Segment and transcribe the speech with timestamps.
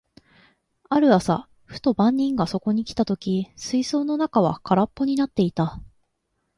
[0.89, 5.79] ある朝、ふと番人がそこに来た時、水槽の中は空っぽになっていた。